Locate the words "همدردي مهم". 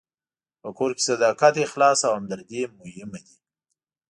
2.17-3.11